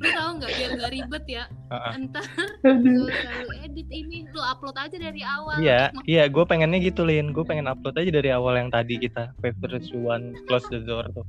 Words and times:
lu 0.00 0.08
tahu 0.08 0.30
nggak 0.38 0.50
biar 0.50 0.70
nggak 0.76 0.92
ribet 0.92 1.24
ya 1.26 1.44
Heeh. 1.70 1.92
entar 1.98 2.24
lu 2.64 3.04
selalu 3.06 3.50
edit 3.62 3.88
ini 3.90 4.18
lu 4.30 4.40
upload 4.40 4.76
aja 4.76 4.96
dari 4.96 5.22
awal 5.22 5.56
Iya, 5.56 5.92
iya, 6.04 6.24
gue 6.26 6.44
pengennya 6.44 6.82
gitu, 6.82 7.06
Lin. 7.06 7.30
Gue 7.30 7.46
pengen 7.46 7.70
upload 7.70 7.94
aja 7.94 8.10
dari 8.10 8.30
awal 8.30 8.58
yang 8.58 8.68
tadi 8.68 8.98
kita 8.98 9.30
favorite 9.38 9.86
one 9.94 10.34
close 10.44 10.66
the 10.68 10.82
door 10.82 11.06
tuh. 11.14 11.22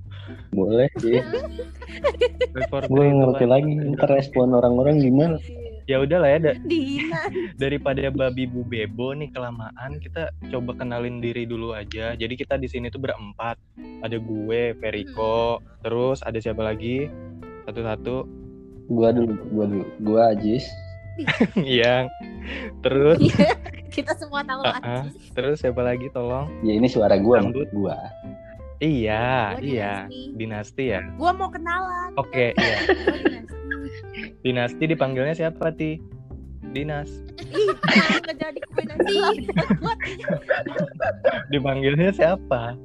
Boleh 0.51 0.89
sih. 0.99 1.21
Before 2.51 2.85
Gue 2.87 3.05
ngerti 3.07 3.45
lagi. 3.45 3.71
Ntar 3.95 4.09
respon 4.11 4.53
orang-orang 4.53 4.99
gimana? 4.99 5.37
Ya 5.85 6.01
udahlah 6.01 6.29
ya, 6.33 6.39
da- 6.41 6.57
Dina. 6.65 7.29
daripada 7.61 8.09
babi 8.09 8.49
bu 8.49 8.65
bebo 8.65 9.13
nih 9.13 9.29
kelamaan, 9.29 10.01
kita 10.01 10.33
coba 10.49 10.73
kenalin 10.73 11.21
diri 11.21 11.45
dulu 11.45 11.77
aja. 11.77 12.17
Jadi 12.17 12.33
kita 12.33 12.57
di 12.57 12.65
sini 12.65 12.89
tuh 12.89 12.99
berempat. 12.99 13.61
Ada 14.01 14.17
gue, 14.17 14.73
Veriko, 14.81 15.61
terus 15.85 16.25
ada 16.25 16.41
siapa 16.41 16.65
lagi? 16.65 17.05
Satu-satu. 17.65 18.44
Gua 18.87 19.09
dulu, 19.09 19.33
gua 19.49 19.65
dulu. 19.65 19.85
Gua 19.99 20.21
Ajis. 20.31 20.65
Iya. 21.55 22.11
Terus, 22.83 23.17
Kita 23.87 24.11
semua 24.13 24.43
tahu 24.43 24.59
Ah, 24.61 24.75
ah. 24.75 25.01
Ajis. 25.01 25.31
terus 25.31 25.57
siapa 25.59 25.79
lagi 25.79 26.11
tolong? 26.11 26.51
Ya 26.61 26.75
ini 26.75 26.85
suara 26.85 27.15
gua, 27.15 27.39
Rambut. 27.39 27.71
gua. 27.71 27.95
Iya, 28.77 29.55
Gua 29.55 29.63
iya. 29.63 29.93
Dinasti. 30.03 30.35
Dinasti 30.35 30.83
ya. 30.91 31.01
Gua 31.15 31.31
mau 31.31 31.47
kenalan. 31.47 32.11
Oke, 32.15 32.51
iya. 32.51 32.77
Gua 32.83 33.15
Dinasti. 33.15 33.55
Dinasti 34.43 34.83
dipanggilnya 34.85 35.31
siapa, 35.33 35.71
Ti? 35.71 35.95
Dinas. 36.67 37.07
Ih, 37.39 37.71
jadi 38.35 38.59
nanti. 38.83 39.15
Dipanggilnya 41.49 42.11
siapa? 42.11 42.75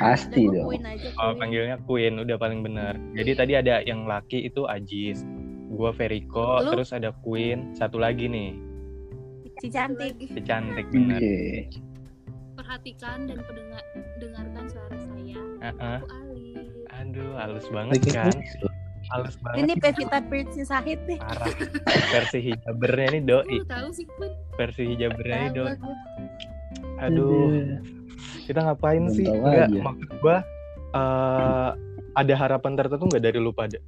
Pasti 0.00 0.48
Udah, 0.48 0.56
dong. 0.56 0.66
Queen 0.72 0.84
aja. 0.88 1.08
Oh, 1.20 1.32
panggilnya 1.36 1.76
Queen, 1.84 2.14
udah 2.18 2.36
paling 2.36 2.60
bener. 2.64 2.96
Jadi 3.12 3.30
tadi 3.36 3.52
ada 3.54 3.84
yang 3.84 4.08
laki 4.08 4.48
itu 4.48 4.64
Ajis, 4.64 5.22
gua 5.68 5.92
Veriko, 5.92 6.64
Lu? 6.64 6.72
terus 6.72 6.90
ada 6.90 7.12
Queen, 7.20 7.70
satu 7.72 8.00
lagi 8.00 8.26
nih, 8.26 8.56
Si 9.60 9.68
cantik. 9.68 10.16
si 10.16 10.40
cantik 10.40 10.88
bener. 10.88 11.20
Iya. 11.20 11.68
perhatikan 12.56 13.24
dan 13.24 13.40
pendengar 13.44 13.80
dengarkan 14.16 14.64
suara 14.68 14.96
saya 14.96 15.40
Heeh. 15.60 15.98
aku 16.00 16.06
Ali 16.12 16.48
Aduh, 17.00 17.32
halus 17.36 17.66
banget 17.68 18.00
kan? 18.08 18.32
Halus 19.08 19.36
banget. 19.40 19.64
Ini 19.64 19.72
Pevita 19.80 20.18
Pierce 20.28 20.60
Sahid 20.62 21.00
nih. 21.08 21.16
Parah. 21.16 21.48
Versi 22.12 22.38
hijabernya 22.40 23.06
ini 23.10 23.20
doi, 23.24 23.56
lu 23.58 23.64
tahu 23.64 23.88
sih 23.90 24.04
versi 24.54 24.82
hijabernya 24.92 25.36
ini 25.36 25.48
Tahu 25.48 25.56
doi. 25.56 25.74
Aduh, 27.00 27.80
kita 28.46 28.60
ngapain 28.64 29.04
sih? 29.12 29.26
aja. 29.26 29.68
maksud 29.68 30.10
gua 30.20 30.42
eh, 30.94 31.70
ada 32.16 32.34
harapan 32.34 32.72
tertentu 32.74 33.06
nggak 33.06 33.24
dari 33.24 33.38
lu 33.38 33.54
pada? 33.54 33.78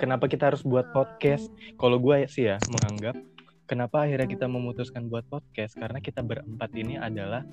Kenapa 0.00 0.26
kita 0.26 0.48
harus 0.48 0.64
buat 0.64 0.88
podcast? 0.96 1.52
Kalau 1.76 2.00
gue 2.00 2.24
sih 2.24 2.48
ya 2.48 2.56
menganggap 2.72 3.20
kenapa 3.70 4.02
akhirnya 4.02 4.26
kita 4.26 4.50
memutuskan 4.50 5.06
buat 5.06 5.22
podcast 5.30 5.78
karena 5.78 6.02
kita 6.02 6.26
berempat 6.26 6.74
ini 6.74 6.98
adalah 6.98 7.46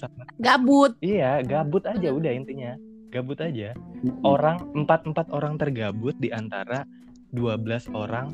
sangat 0.00 0.24
Gabut. 0.40 0.96
iya 1.04 1.44
gabut 1.44 1.84
aja 1.84 2.08
udah 2.08 2.32
intinya 2.32 2.72
gabut 3.12 3.36
aja 3.44 3.76
orang 4.24 4.64
empat 4.72 5.04
empat 5.04 5.28
orang 5.28 5.60
tergabut 5.60 6.16
di 6.16 6.32
antara 6.32 6.88
12 7.36 7.92
orang 7.92 8.32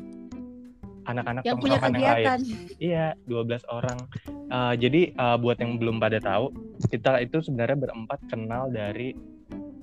anak-anak 1.05 1.41
Yang 1.45 1.57
punya 1.61 1.77
tongkrongan 1.77 2.01
yang 2.01 2.15
lain 2.17 2.25
kegiatan. 2.25 2.39
iya 2.81 3.07
12 3.25 3.63
orang 3.69 3.99
Eh, 4.45 4.73
jadi 4.77 5.01
eh, 5.09 5.37
buat 5.41 5.57
yang 5.57 5.81
belum 5.81 5.97
pada 5.97 6.21
tahu 6.21 6.53
kita 6.85 7.17
itu 7.17 7.41
sebenarnya 7.41 7.89
berempat 7.89 8.21
kenal 8.29 8.69
dari 8.69 9.17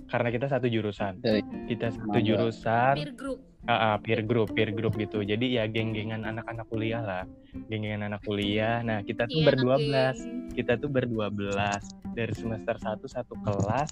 karena 0.07 0.29
kita 0.31 0.47
satu 0.47 0.71
jurusan 0.71 1.19
Dari 1.19 1.43
kita 1.67 1.91
satu 1.91 2.19
jurusan 2.23 2.95
peer 2.95 3.13
group 3.19 3.41
Ah, 3.63 3.95
ah, 3.95 3.97
peer 4.03 4.27
group, 4.27 4.59
peer 4.59 4.75
group 4.75 4.99
gitu. 4.99 5.23
Jadi 5.23 5.55
ya 5.55 5.71
geng-gengan 5.71 6.27
anak-anak 6.27 6.67
kuliah 6.67 6.99
lah. 6.99 7.23
Geng-gengan 7.71 8.11
anak 8.11 8.27
kuliah. 8.27 8.83
Nah, 8.83 9.07
kita 9.07 9.31
tuh 9.31 9.39
Iya, 9.39 9.47
berdua 9.55 9.77
belas. 9.79 10.19
Kita 10.51 10.73
tuh 10.83 10.91
berdua 10.91 11.31
belas 11.31 11.87
dari 12.11 12.35
semester 12.35 12.75
1 12.75 13.07
satu 13.07 13.39
kelas. 13.39 13.87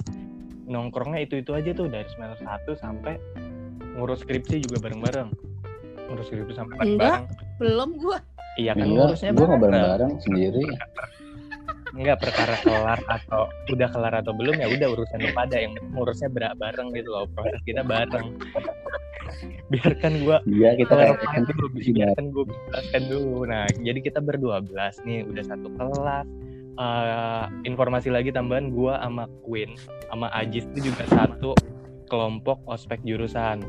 Nongkrongnya 0.66 1.22
itu-itu 1.22 1.55
aja 1.55 1.71
tuh 1.71 1.87
dari 1.87 2.03
semester 2.10 2.43
1 2.43 2.82
sampai 2.82 3.15
ngurus 3.94 4.26
skripsi 4.26 4.66
juga 4.66 4.91
bareng-bareng. 4.91 5.31
Ngurus 6.10 6.26
skripsi 6.26 6.53
sampai 6.53 6.75
bareng-bareng. 6.76 7.25
Belum 7.56 7.91
gua. 7.97 8.19
Iya 8.59 8.75
kan 8.75 8.82
Enggak, 8.82 9.06
ngurusnya 9.06 9.31
gua 9.31 9.38
nggak 9.41 9.48
bareng. 9.56 9.72
bareng-bareng 9.72 10.12
sendiri. 10.21 10.65
Enggak 11.91 12.16
perkara 12.19 12.54
kelar 12.60 13.00
atau 13.04 13.41
udah 13.69 13.88
kelar 13.88 14.15
atau 14.16 14.32
belum 14.32 14.56
ya 14.56 14.66
udah 14.69 14.88
urusan 14.91 15.19
lu 15.19 15.31
pada 15.31 15.56
yang 15.56 15.72
ngurusnya 15.91 16.28
ber- 16.28 16.54
bareng 16.54 16.88
gitu 16.93 17.09
loh. 17.09 17.25
Proses 17.31 17.62
kita 17.62 17.82
bareng. 17.82 18.26
Biarkan 19.70 20.12
gua 20.20 20.37
Iya, 20.44 20.75
kita 20.76 20.93
kan 21.22 21.43
dulu, 21.47 21.66
biarkan 21.72 22.25
gue 22.28 22.44
jelaskan 22.50 23.03
dulu. 23.06 23.38
Nah, 23.47 23.66
jadi 23.70 23.99
kita 24.03 24.19
berdua 24.19 24.59
belas 24.60 24.99
nih, 25.00 25.22
udah 25.22 25.44
satu 25.47 25.70
kelas. 25.72 26.26
Eh, 26.72 27.44
informasi 27.65 28.09
lagi 28.09 28.32
tambahan 28.32 28.72
gue 28.72 28.88
sama 28.91 29.28
Queen, 29.44 29.76
sama 30.09 30.26
Ajis 30.32 30.65
itu 30.72 30.91
juga 30.91 31.04
satu 31.06 31.53
kelompok 32.09 32.59
ospek 32.66 32.99
jurusan. 33.04 33.60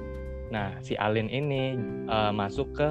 Nah, 0.52 0.76
si 0.84 1.00
Alin 1.00 1.32
ini 1.32 1.80
eh, 2.06 2.32
masuk 2.36 2.76
ke 2.76 2.88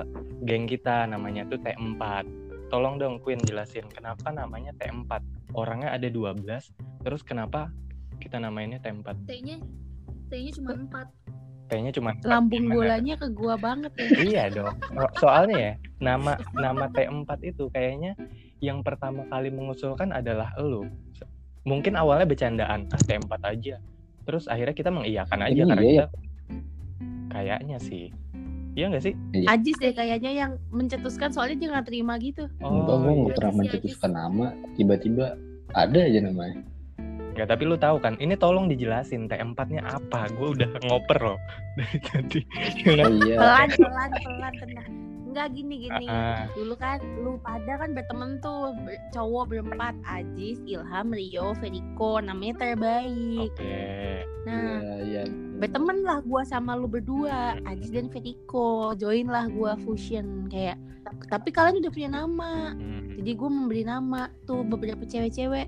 geng 0.49 0.65
kita, 0.65 1.05
namanya 1.05 1.45
tuh 1.47 1.61
T4. 1.61 2.25
Tolong 2.73 2.97
dong 2.97 3.21
Queen 3.21 3.39
jelasin 3.45 3.85
kenapa 3.93 4.33
namanya 4.33 4.73
T4. 4.81 5.21
Orangnya 5.53 5.93
ada 5.93 6.09
12, 6.09 6.73
terus 7.05 7.21
kenapa 7.21 7.69
kita 8.17 8.41
namainnya 8.41 8.81
T4? 8.81 9.27
T-nya 9.29 9.59
T-nya 10.31 10.53
cuma 10.55 10.73
empat 10.79 11.07
Kayaknya 11.71 11.93
cuma 11.95 12.11
Lambung 12.27 12.67
Gimana? 12.67 12.75
bolanya 12.75 13.15
ke 13.15 13.27
gua 13.31 13.55
banget 13.55 13.93
ya. 13.95 14.07
Iya 14.35 14.45
dong. 14.51 14.75
So- 14.91 15.15
Soalnya 15.23 15.59
ya, 15.59 15.73
nama 16.03 16.35
nama 16.51 16.91
T4 16.91 17.31
itu 17.47 17.71
kayaknya 17.71 18.19
yang 18.59 18.83
pertama 18.83 19.23
kali 19.31 19.55
mengusulkan 19.55 20.11
adalah 20.11 20.51
elu. 20.59 20.91
Mungkin 21.63 21.95
awalnya 21.95 22.27
bercandaan, 22.27 22.91
ah 22.91 23.01
T4 23.07 23.31
aja. 23.47 23.79
Terus 24.27 24.51
akhirnya 24.51 24.75
kita 24.75 24.91
mengiyakan 24.91 25.39
aja 25.47 25.63
Emang 25.63 25.71
karena 25.79 25.85
iya 25.87 26.05
kita 26.11 26.30
kayaknya 27.31 27.79
sih. 27.79 28.11
Iya 28.79 28.87
nggak 28.95 29.03
sih? 29.03 29.15
Ajis 29.51 29.77
deh 29.83 29.91
kayaknya 29.95 30.31
yang 30.31 30.53
mencetuskan 30.71 31.35
soalnya 31.35 31.57
dia 31.59 31.69
nggak 31.75 31.87
terima 31.91 32.15
gitu. 32.23 32.47
Enggak, 32.63 32.97
gua 33.03 33.11
iya. 33.11 33.19
nggak 33.19 33.37
pernah 33.39 33.55
mencetuskan 33.59 34.13
nama. 34.15 34.47
Tiba-tiba 34.79 35.27
ada 35.75 35.99
aja 35.99 36.21
namanya. 36.23 36.63
Nggak, 37.31 37.47
tapi 37.47 37.63
lu 37.63 37.77
tahu 37.79 37.97
kan, 38.03 38.19
ini 38.19 38.35
tolong 38.35 38.67
dijelasin 38.67 39.31
T4-nya 39.31 39.87
apa. 39.87 40.29
Gue 40.35 40.55
udah 40.55 40.71
ngoper 40.87 41.19
loh 41.19 41.39
dari 41.79 41.99
tadi. 42.03 42.41
Oh 42.91 43.11
iya. 43.23 43.37
Pelan 43.39 43.69
pelan 43.75 44.11
pelan 44.19 44.53
tenang. 44.59 45.10
Enggak 45.31 45.55
gini 45.55 45.75
gini. 45.81 46.07
Ah, 46.07 46.51
Dulu 46.53 46.75
kan 46.75 46.99
lu 47.17 47.39
pada 47.39 47.73
kan 47.77 47.95
berteman 47.95 48.37
tuh 48.39 48.75
ber- 48.77 48.99
cowok 49.11 49.45
berempat 49.49 49.95
Ajis, 50.03 50.59
Ilham, 50.65 51.09
Rio, 51.09 51.55
Veriko 51.55 52.19
namanya 52.19 52.55
terbaik. 52.61 53.49
Oke. 53.49 53.79
Nah, 54.43 54.83
Iya, 54.83 54.95
iya. 55.01 55.23
berteman 55.57 56.03
lah 56.03 56.19
gua 56.21 56.43
sama 56.43 56.75
lu 56.75 56.85
berdua 56.85 57.61
Ajis 57.63 57.89
dan 57.89 58.09
Veriko 58.09 58.91
join 58.95 59.27
lah 59.27 59.47
gua 59.47 59.79
fusion 59.79 60.49
kayak 60.49 60.75
tapi 61.27 61.51
kalian 61.51 61.79
udah 61.79 61.91
punya 61.91 62.11
nama 62.13 62.73
Hmm. 62.73 63.13
jadi 63.15 63.35
gue 63.35 63.51
memberi 63.51 63.83
nama 63.83 64.29
tuh 64.45 64.63
beberapa 64.63 65.03
cewek-cewek 65.03 65.67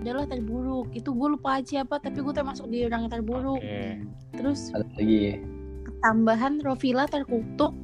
adalah 0.00 0.24
terburuk 0.24 0.88
itu 0.92 1.10
gue 1.10 1.28
lupa 1.30 1.58
aja 1.58 1.82
apa 1.82 1.98
tapi 1.98 2.20
gue 2.20 2.30
termasuk 2.30 2.66
di 2.66 2.84
orang 2.84 3.04
yang 3.04 3.12
terburuk 3.12 3.58
Oke. 3.58 4.00
terus 4.32 4.70
Ada 4.70 4.86
lagi. 4.94 5.40
Tambahan 6.00 6.60
Rovila 6.64 7.06
terkutuk 7.06 7.76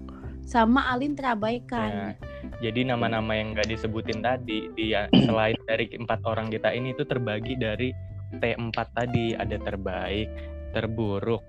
sama 0.47 0.89
Alin 0.93 1.13
Ya, 1.13 1.21
terabaikan 1.21 2.17
jadi 2.57 2.89
nama-nama 2.89 3.37
yang 3.37 3.53
nggak 3.53 3.69
disebutin 3.69 4.25
tadi, 4.25 4.73
dia 4.73 5.09
selain 5.29 5.57
dari 5.69 5.93
empat 5.93 6.25
orang 6.25 6.49
kita 6.49 6.73
ini 6.73 6.97
itu 6.97 7.05
terbagi 7.05 7.59
dari 7.61 7.93
T4 8.37 8.77
tadi 8.97 9.37
ada 9.37 9.57
terbaik, 9.61 10.29
terburuk, 10.73 11.43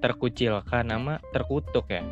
terkucilkan, 0.00 0.84
nama 0.88 1.20
terkutuk 1.32 1.86
ya. 1.92 2.02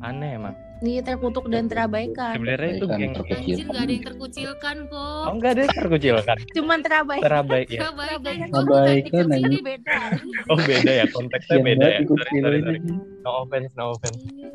Aneh 0.00 0.38
emang. 0.38 0.67
Iya 0.78 1.00
terkutuk 1.02 1.50
dan 1.50 1.66
terabaikan 1.66 2.38
Sebenarnya 2.38 2.70
itu 2.78 2.86
geng. 2.86 3.10
terkutuk. 3.10 3.34
Anjir 3.34 3.64
nggak 3.66 3.82
ada 3.82 3.92
yang 3.92 4.04
terkucilkan 4.06 4.76
kok 4.86 5.24
Oh 5.26 5.32
enggak 5.34 5.50
ada 5.50 5.60
yang 5.66 5.74
terkucilkan, 5.74 6.36
cuman 6.54 6.78
terabaikan 6.86 7.24
terabaik 7.26 7.68
ya. 7.68 7.80
Terabaikan 7.82 8.46
Terabaikan. 8.46 9.26
ini 9.42 9.58
beda 9.58 9.98
Oh 10.54 10.58
beda 10.62 10.90
ya 10.94 11.04
konteksnya 11.10 11.54
Yang 11.54 11.66
beda 11.66 11.86
ya. 11.86 11.98
Sorry, 12.06 12.38
sorry, 12.38 12.58
sorry. 12.62 12.80
No 13.20 13.30
offense, 13.42 13.70
no 13.74 13.84
offense. 13.92 14.20
Iya. 14.22 14.48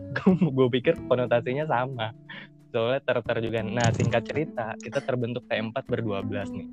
gue 0.48 0.68
pikir 0.72 0.94
konotasinya 1.10 1.66
sama 1.66 2.08
soalnya 2.70 3.06
ter-ter 3.06 3.38
juga 3.44 3.60
nah 3.62 3.90
singkat 3.94 4.24
cerita 4.26 4.74
kita 4.82 4.98
terbentuk 5.02 5.46
T4 5.46 5.78
berdua 5.86 6.26
belas 6.26 6.50
nih 6.50 6.66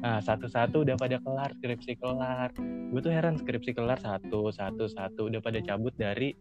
nah 0.00 0.18
satu-satu 0.18 0.82
udah 0.82 0.96
pada 0.96 1.20
kelar 1.20 1.54
skripsi 1.54 2.00
kelar 2.00 2.50
gue 2.90 3.00
tuh 3.00 3.12
heran 3.14 3.38
skripsi 3.38 3.70
kelar 3.70 4.00
satu 4.00 4.50
satu 4.50 4.90
satu 4.90 5.30
udah 5.30 5.38
pada 5.38 5.62
cabut 5.62 5.94
dari 5.94 6.34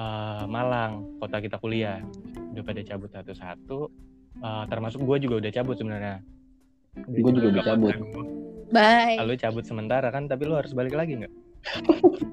eh, 0.00 0.44
Malang 0.48 1.20
kota 1.20 1.36
kita 1.44 1.60
kuliah. 1.60 2.00
Udah 2.56 2.64
pada 2.64 2.80
cabut 2.80 3.10
satu-satu. 3.12 3.78
Eh, 4.40 4.64
termasuk 4.72 5.04
gue 5.04 5.16
juga 5.28 5.44
udah 5.44 5.52
cabut 5.52 5.76
sebenarnya. 5.76 6.24
Gua 7.06 7.30
juga 7.30 7.48
udah 7.54 7.64
cabut. 7.64 7.94
bye. 8.72 9.16
Lalu 9.20 9.34
cabut 9.38 9.64
sementara 9.66 10.08
kan 10.08 10.26
tapi 10.26 10.48
lu 10.48 10.56
harus 10.56 10.72
balik 10.72 10.96
lagi 10.96 11.20
nggak? 11.20 11.34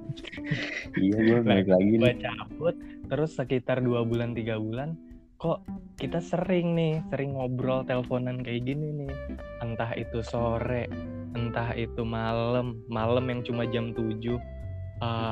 Iya 0.98 1.18
gue 1.20 1.40
balik 1.46 1.68
lagi 1.70 1.94
gue 2.00 2.14
cabut 2.26 2.76
terus 3.06 3.38
sekitar 3.38 3.86
dua 3.86 4.02
bulan 4.02 4.34
tiga 4.34 4.58
bulan 4.58 4.98
kok 5.38 5.62
kita 6.02 6.18
sering 6.18 6.74
nih 6.74 7.06
sering 7.14 7.38
ngobrol 7.38 7.86
teleponan 7.86 8.42
kayak 8.42 8.66
gini 8.66 9.06
nih. 9.06 9.14
Entah 9.62 9.94
itu 9.94 10.26
sore 10.26 10.90
entah 11.38 11.70
itu 11.78 12.02
malam 12.02 12.82
malam 12.90 13.30
yang 13.30 13.46
cuma 13.46 13.70
jam 13.70 13.94
7 13.94 14.02
eh, 14.02 14.38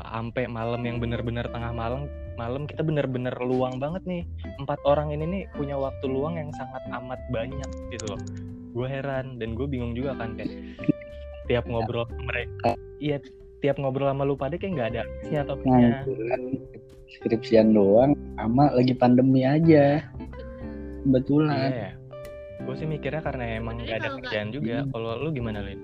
sampai 0.05 0.45
malam 0.45 0.81
yang 0.85 1.01
bener-bener 1.01 1.49
tengah 1.49 1.73
malam 1.73 2.05
malam 2.35 2.67
kita 2.67 2.83
bener-bener 2.83 3.31
luang 3.39 3.79
banget 3.79 4.03
nih 4.03 4.23
empat 4.59 4.79
orang 4.83 5.11
ini 5.11 5.23
nih 5.23 5.43
punya 5.55 5.75
waktu 5.75 6.05
luang 6.05 6.35
yang 6.35 6.51
sangat 6.55 6.83
amat 6.91 7.19
banyak 7.31 7.69
gitu 7.89 8.05
loh 8.11 8.19
gue 8.75 8.87
heran 8.87 9.39
dan 9.39 9.55
gue 9.55 9.63
bingung 9.65 9.95
juga 9.95 10.15
kan 10.15 10.35
kayak 10.35 10.51
tiap 11.47 11.63
ngobrol 11.65 12.03
sama 12.07 12.23
mereka 12.27 12.71
iya 12.99 13.17
tiap 13.59 13.79
ngobrol 13.79 14.11
sama 14.11 14.27
lu 14.27 14.35
pada 14.35 14.59
kayak 14.59 14.75
nggak 14.75 14.89
ada 14.93 15.01
habisnya 15.01 15.41
topiknya 15.47 15.89
Ngangguran 16.03 16.41
skripsian 17.15 17.67
doang 17.71 18.11
sama 18.35 18.73
lagi 18.73 18.91
pandemi 18.91 19.45
aja. 19.45 20.03
Kebetulan. 21.05 21.53
Iya 21.55 21.69
ya. 21.71 21.91
Gue 22.65 22.75
sih 22.75 22.87
mikirnya 22.89 23.21
karena 23.21 23.43
emang 23.55 23.77
Sebenarnya 23.77 23.87
gak 23.87 23.95
ada 23.95 24.09
nggak- 24.09 24.17
kerjaan 24.25 24.47
juga. 24.49 24.75
Hmm. 24.81 24.89
Kalau 24.91 25.11
lu 25.21 25.29
gimana 25.31 25.59
Lin? 25.61 25.79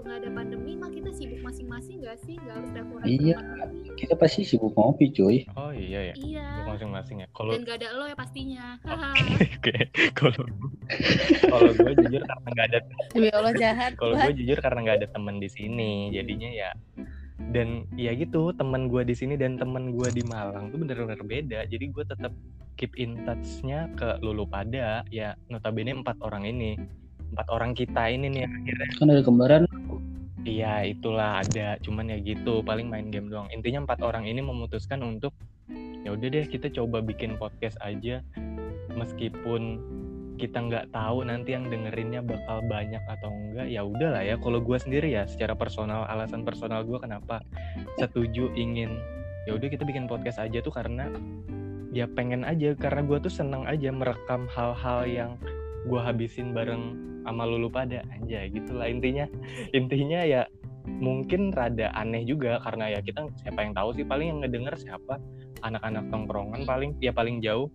Kalau 0.00 0.16
nggak 0.16 0.24
ada 0.24 0.32
pandemi 0.32 0.72
mah 0.80 0.88
kita 0.88 1.12
sibuk 1.12 1.44
masing-masing 1.44 2.00
nggak 2.00 2.16
sih? 2.24 2.40
Nggak 2.40 2.56
harus 2.56 2.70
teleponan 2.72 3.04
Iya. 3.04 3.36
Kita 4.00 4.14
pasti 4.16 4.48
sibuk 4.48 4.72
ngopi 4.72 5.12
cuy. 5.12 5.44
Oh 5.60 5.76
iya 5.76 6.08
ya. 6.08 6.14
Iya. 6.16 6.48
Masing-masing 6.72 7.20
ya. 7.20 7.28
Kalau 7.36 7.52
Dan 7.52 7.68
nggak 7.68 7.76
ada 7.84 7.88
lo 7.92 8.04
ya 8.08 8.16
pastinya. 8.16 8.80
Oke, 9.60 9.76
kalau 10.16 10.40
kalau 11.52 11.70
gue 11.76 11.92
jujur 12.00 12.22
karena 12.24 12.48
nggak 12.48 12.66
ada 12.72 12.78
Demi 13.12 13.28
Allah 13.28 13.52
jahat. 13.60 13.92
kalau 14.00 14.16
gue 14.16 14.32
jujur 14.40 14.56
karena 14.64 14.78
nggak 14.88 14.96
ada 15.04 15.08
temen 15.12 15.36
di 15.36 15.48
sini, 15.52 16.08
jadinya 16.16 16.48
ya 16.48 16.70
dan 17.52 17.84
ya 18.00 18.16
gitu 18.16 18.56
teman 18.56 18.88
gue 18.88 19.04
di 19.04 19.12
sini 19.12 19.36
dan 19.36 19.60
teman 19.60 19.92
gue 19.92 20.08
di 20.16 20.24
Malang 20.24 20.72
tuh 20.72 20.80
bener-bener 20.80 21.20
beda. 21.20 21.68
Jadi 21.68 21.92
gue 21.92 22.04
tetap 22.08 22.32
keep 22.80 22.96
in 22.96 23.20
touch-nya 23.28 23.92
ke 24.00 24.16
Lulu 24.24 24.48
pada 24.48 25.04
ya 25.12 25.36
notabene 25.52 25.92
empat 25.92 26.16
orang 26.24 26.48
ini 26.48 26.80
empat 27.30 27.46
orang 27.52 27.72
kita 27.78 28.10
ini 28.10 28.26
nih 28.26 28.42
akhirnya 28.48 28.88
Kan 28.98 29.08
ada 29.12 29.22
kembaran. 29.22 29.62
Iya 30.40 30.88
itulah 30.88 31.44
ada, 31.44 31.76
cuman 31.84 32.16
ya 32.16 32.18
gitu 32.24 32.64
paling 32.64 32.88
main 32.88 33.12
game 33.12 33.28
doang. 33.28 33.48
Intinya 33.52 33.84
empat 33.84 34.00
orang 34.00 34.24
ini 34.24 34.40
memutuskan 34.40 35.04
untuk 35.04 35.36
ya 36.00 36.16
udah 36.16 36.28
deh 36.32 36.48
kita 36.48 36.72
coba 36.72 37.04
bikin 37.04 37.36
podcast 37.36 37.76
aja, 37.84 38.24
meskipun 38.96 39.80
kita 40.40 40.56
nggak 40.56 40.88
tahu 40.96 41.28
nanti 41.28 41.52
yang 41.52 41.68
dengerinnya 41.68 42.24
bakal 42.24 42.64
banyak 42.64 43.04
atau 43.04 43.28
enggak. 43.28 43.68
Ya 43.68 43.84
udahlah 43.84 44.24
ya. 44.24 44.40
Kalau 44.40 44.64
gue 44.64 44.78
sendiri 44.80 45.12
ya, 45.12 45.28
secara 45.28 45.52
personal 45.52 46.08
alasan 46.08 46.48
personal 46.48 46.88
gue 46.88 46.96
kenapa 46.96 47.44
setuju 48.00 48.48
ingin 48.56 48.96
ya 49.44 49.56
udah 49.56 49.68
kita 49.68 49.84
bikin 49.84 50.08
podcast 50.08 50.40
aja 50.40 50.64
tuh 50.64 50.72
karena 50.72 51.12
ya 51.92 52.08
pengen 52.08 52.48
aja 52.48 52.72
karena 52.78 53.04
gue 53.04 53.18
tuh 53.20 53.32
seneng 53.32 53.66
aja 53.68 53.92
merekam 53.92 54.46
hal-hal 54.52 55.00
yang 55.04 55.32
gue 55.86 56.00
habisin 56.00 56.52
bareng 56.52 56.96
sama 57.22 57.44
lulu 57.44 57.68
pada 57.68 58.00
aja 58.10 58.48
gitulah 58.48 58.88
intinya 58.88 59.28
intinya 59.70 60.20
ya 60.24 60.42
mungkin 60.88 61.52
rada 61.52 61.92
aneh 61.92 62.24
juga 62.24 62.58
karena 62.64 62.96
ya 62.96 63.00
kita 63.00 63.28
siapa 63.38 63.60
yang 63.60 63.72
tahu 63.76 63.92
sih 63.92 64.04
paling 64.04 64.26
yang 64.32 64.38
ngedenger 64.40 64.74
siapa 64.76 65.20
anak-anak 65.60 66.08
tongkrongan 66.08 66.64
paling 66.64 66.96
ya 66.98 67.12
paling 67.12 67.38
jauh 67.38 67.68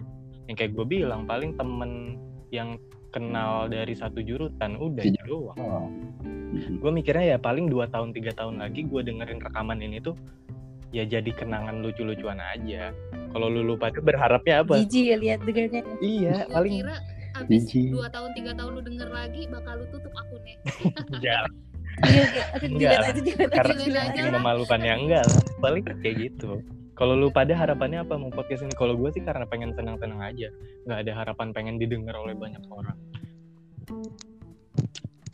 yang 0.50 0.58
kayak 0.58 0.74
gue 0.74 0.86
bilang 0.86 1.26
paling 1.26 1.54
temen 1.54 2.18
yang 2.50 2.78
kenal 3.10 3.70
dari 3.70 3.94
satu 3.96 4.20
jurusan 4.20 4.76
udah 4.76 5.06
Iya. 5.06 5.22
doang 5.26 5.58
Oh. 5.58 5.88
gue 6.82 6.92
mikirnya 6.92 7.36
ya 7.36 7.40
paling 7.40 7.70
dua 7.70 7.86
tahun 7.88 8.12
tiga 8.12 8.34
tahun 8.34 8.60
lagi 8.60 8.86
gue 8.86 9.02
dengerin 9.02 9.40
rekaman 9.40 9.80
ini 9.80 10.02
tuh 10.02 10.18
ya 10.92 11.04
jadi 11.04 11.28
kenangan 11.32 11.84
lucu-lucuan 11.84 12.40
aja 12.40 12.90
kalau 13.32 13.52
lulu 13.52 13.76
pada 13.76 14.00
berharapnya 14.00 14.64
apa 14.64 14.80
Jijik 14.82 15.06
ya 15.06 15.16
lihat 15.20 15.40
dengarnya. 15.44 15.82
iya 16.00 16.36
paling 16.48 16.82
kira 16.82 16.96
abis 17.38 17.64
Biji. 17.68 17.92
dua 17.92 18.08
tahun 18.08 18.32
tiga 18.34 18.52
tahun 18.54 18.72
lu 18.72 18.82
denger 18.82 19.10
lagi 19.10 19.42
bakal 19.48 19.74
lu 19.76 19.86
tutup 19.90 20.14
akunnya. 20.14 20.56
ya 21.22 21.40
Iya, 21.96 22.44
aduh, 22.52 22.68
Enggak 22.68 23.16
dilihat 23.16 23.40
aja, 23.40 23.56
karena 23.56 23.74
aja. 23.74 23.96
saking 24.04 24.28
memalukannya 24.34 24.94
enggak 24.98 25.24
lah 25.24 25.40
paling 25.58 25.82
kayak 25.98 26.16
gitu 26.22 26.60
kalau 26.92 27.14
lu 27.14 27.28
pada 27.30 27.52
harapannya 27.52 28.00
apa 28.02 28.16
mau 28.16 28.28
podcast 28.30 28.64
ini 28.64 28.72
kalau 28.74 28.96
gue 28.96 29.10
sih 29.12 29.20
karena 29.20 29.44
pengen 29.44 29.72
senang-senang 29.72 30.20
aja 30.20 30.52
nggak 30.84 31.00
ada 31.02 31.12
harapan 31.14 31.48
pengen 31.52 31.76
didengar 31.76 32.16
oleh 32.16 32.32
banyak 32.34 32.60
orang 32.68 33.00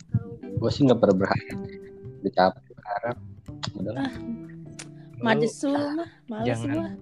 Kalau 0.08 0.30
gua 0.38 0.54
Gue 0.60 0.70
sih 0.70 0.82
nggak 0.84 0.98
pernah 0.98 1.16
berharap. 1.18 1.58
Capek 2.24 2.64
berharap. 2.72 3.16
Udah 3.74 3.92
lah. 3.92 4.10
Lu- 4.12 5.18
Madesul 5.18 5.74
mah, 5.92 6.10
males 6.28 6.46
Jangan. 6.48 6.94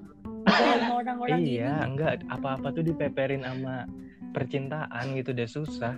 orang-orang 0.90 1.38
gini. 1.38 1.56
iya 1.58 1.72
enggak 1.82 2.24
apa-apa 2.26 2.68
tuh 2.70 2.80
dipeperin 2.82 3.44
sama 3.44 3.84
percintaan 4.30 5.04
gitu 5.14 5.30
deh 5.30 5.46
susah 5.46 5.94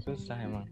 susah 0.00 0.36
emang 0.40 0.66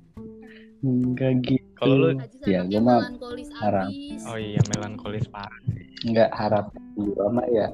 Enggak 0.81 1.45
gitu. 1.45 1.61
kalau 1.77 1.95
lu 2.01 2.09
Ya, 2.49 2.65
gua 2.65 2.81
mah 2.81 2.99
melankolis 3.05 3.49
harap. 3.53 3.93
oh 4.27 4.39
iya 4.41 4.61
melankolis 4.73 5.29
parah 5.29 5.61
Enggak 6.01 6.33
harap 6.33 6.73
gue 6.97 7.27
mah 7.29 7.45
ya. 7.53 7.69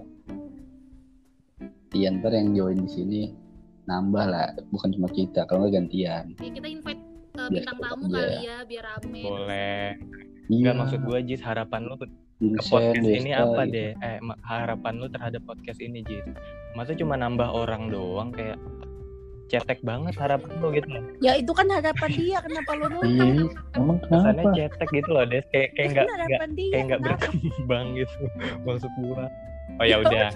Ntar 1.95 2.33
yang 2.35 2.51
join 2.53 2.83
di 2.83 2.91
sini 2.91 3.21
nambah 3.87 4.27
lah, 4.27 4.51
bukan 4.75 4.91
cuma 4.99 5.07
kita, 5.07 5.47
kalau 5.47 5.63
nggak 5.65 5.79
gantian. 5.79 6.35
Ya, 6.43 6.51
kita 6.51 6.67
invite 6.67 6.99
uh, 7.39 7.47
bintang 7.47 7.79
tamu 7.79 8.05
aja. 8.11 8.19
kali 8.19 8.35
ya 8.43 8.57
biar 8.67 8.85
rame. 8.85 9.21
boleh 9.23 9.87
Iya. 10.47 10.55
Enggak 10.59 10.75
maksud 10.77 11.01
gue 11.07 11.19
Jis 11.25 11.43
harapan 11.47 11.81
lu 11.87 11.95
ke 12.37 12.63
podcast 12.69 13.01
ini 13.01 13.31
Desta, 13.33 13.45
apa 13.49 13.63
gitu. 13.65 13.75
deh? 13.75 13.91
Eh 13.97 14.17
harapan 14.45 14.93
lu 15.01 15.07
terhadap 15.09 15.43
podcast 15.49 15.81
ini 15.81 16.05
Jis 16.05 16.27
masa 16.77 16.93
cuma 16.93 17.17
nambah 17.17 17.49
orang 17.49 17.89
doang 17.89 18.29
kayak 18.29 18.61
cetek 19.47 19.79
banget 19.87 20.13
harapan 20.19 20.51
lu 20.59 20.69
gitu? 20.75 20.89
Loh 20.91 21.03
Ya 21.23 21.39
itu 21.39 21.55
kan 21.55 21.71
harapan 21.71 22.11
dia, 22.13 22.39
kenapa 22.43 22.71
lu 22.77 22.87
Iya, 23.07 23.25
nolak? 23.25 23.53
emang 23.79 23.99
kesannya 24.05 24.43
kenapa? 24.45 24.57
cetek 24.59 24.89
gitu 24.91 25.09
loh 25.15 25.25
Des. 25.25 25.47
Kayak 25.55 25.69
kayak 25.79 25.89
nggak 25.95 26.07
kan 26.11 26.51
kayak 26.59 26.83
nggak 26.91 27.01
berkembang 27.07 27.87
gitu. 27.95 28.19
Maksud 28.67 28.93
gua. 29.01 29.27
Oh 29.77 29.85
ya 29.85 29.99
udah. 29.99 30.31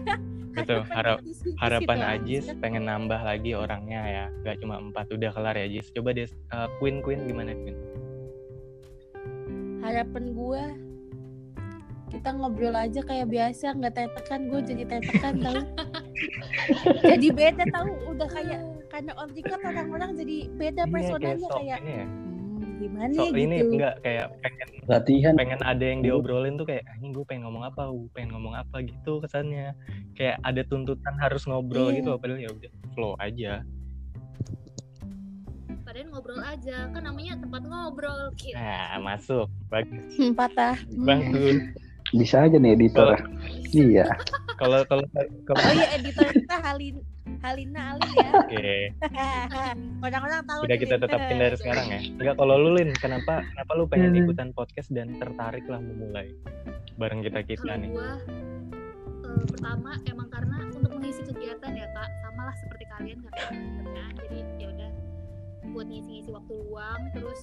gitu 0.58 0.82
Harapan 0.82 0.91
harap 0.91 1.19
harapan 1.62 1.99
situ 2.03 2.11
Ajis 2.11 2.44
pengen 2.58 2.85
nambah 2.91 3.23
lagi 3.23 3.55
orangnya 3.55 4.03
ya. 4.03 4.25
Nggak 4.43 4.56
cuma 4.61 4.82
empat. 4.82 5.06
Udah 5.14 5.31
kelar 5.31 5.55
ya 5.55 5.70
Jis 5.70 5.88
coba 5.94 6.11
Des. 6.12 6.35
Eh, 6.50 6.69
Queen 6.82 6.99
Queen 7.00 7.25
gimana 7.31 7.55
Queen? 7.55 7.79
Harapan 9.81 10.25
gua 10.34 10.65
kita 12.10 12.29
ngobrol 12.34 12.74
aja 12.74 13.00
kayak 13.00 13.31
biasa 13.31 13.72
nggak 13.72 13.94
tetekan 13.94 14.50
gue 14.50 14.60
jadi 14.67 14.82
tetekan 14.86 15.34
tau. 15.38 15.60
Jadi 17.00 17.32
beda 17.32 17.64
tau 17.72 17.88
udah 18.12 18.29
kayak 18.29 18.60
karena 18.93 19.12
on 19.17 19.32
record 19.32 19.62
orang-orang 19.64 20.10
jadi 20.14 20.36
beda 20.52 20.84
Iya, 20.84 20.84
kayak 20.84 20.93
personanya 20.93 21.48
kayak 21.48 21.79
ini 21.81 21.93
ya. 21.96 22.05
Hmm, 22.05 22.70
gimana 22.76 23.12
sok 23.17 23.26
gitu. 23.32 23.38
ini 23.40 23.56
enggak 23.64 23.94
kayak 24.05 24.26
pengen 24.44 24.69
Latihan. 24.84 25.32
pengen 25.34 25.60
ada 25.64 25.84
yang 25.86 26.00
diobrolin 26.05 26.55
tuh 26.60 26.67
kayak 26.69 26.84
ini 27.00 27.08
gue 27.10 27.24
pengen 27.24 27.48
ngomong 27.48 27.64
apa 27.64 27.88
gue 27.88 28.10
pengen 28.12 28.31
ngomong 28.36 28.55
apa 28.55 28.76
gitu 28.84 29.22
kesannya. 29.24 29.72
Kayak 30.12 30.36
ada 30.44 30.60
tuntutan 30.69 31.14
harus 31.17 31.48
ngobrol 31.48 31.88
Iya. 31.88 32.05
gitu 32.05 32.10
padahal 32.20 32.40
ya 32.44 32.50
udah 32.52 32.70
flow 32.93 33.14
aja. 33.17 33.52
Padahal 35.81 36.06
ngobrol 36.12 36.43
aja, 36.44 36.76
kan 36.93 37.02
namanya 37.02 37.34
tempat 37.40 37.62
ngobrol. 37.64 38.20
Gitu. 38.36 38.55
nah 38.55 39.00
masuk. 39.00 39.48
Bagus. 39.72 40.05
Hmm, 40.20 40.36
patah. 40.36 40.76
Bagus 40.93 41.64
bisa 42.12 42.44
aja 42.44 42.56
nih 42.56 42.74
editor. 42.74 43.17
Iya. 43.70 44.06
kalau 44.58 44.82
kalau 44.84 45.06
kalau 45.46 45.56
oh 45.62 45.72
iya 45.72 45.88
editor 45.94 46.26
kita 46.29 46.56
Halin 46.58 46.96
Halina 47.40 47.94
Alin 47.94 48.10
ya. 48.12 48.31
Oke. 48.36 48.70
Orang-orang 50.05 50.40
tahu 50.44 50.60
udah 50.67 50.76
kita 50.76 50.94
tetapin 50.98 51.36
dari 51.38 51.56
sekarang 51.56 51.86
ya? 51.88 52.00
Enggak 52.19 52.34
kalau 52.36 52.55
lu 52.58 52.70
Lin 52.74 52.90
kenapa 52.94 53.40
kenapa 53.46 53.70
lu 53.74 53.84
pengen 53.86 54.12
Hmm. 54.12 54.20
ikutan 54.20 54.48
podcast 54.52 54.90
dan 54.90 55.17
tertarik 55.17 55.64
lah 55.64 55.79
memulai? 55.79 56.29
Bareng 56.96 57.22
kita 57.22 57.40
kita 57.40 57.62
Kalau 57.64 57.79
nih. 57.79 57.90
gua 57.90 58.10
eh, 59.22 59.44
pertama 59.46 59.90
emang 60.05 60.29
karena 60.29 60.56
untuk 60.69 60.93
mengisi 60.93 61.22
kegiatan 61.22 61.70
ya 61.72 61.86
kak, 61.88 62.08
sama 62.20 62.43
lah 62.44 62.56
seperti 62.58 62.84
kalian 62.90 63.19
karena 63.22 63.46
kerjaan, 63.79 64.12
jadi 64.19 64.38
ya 64.58 64.67
udah 64.69 64.90
buat 65.70 65.86
ngisi-ngisi 65.86 66.31
waktu 66.31 66.52
luang, 66.58 67.00
terus 67.14 67.40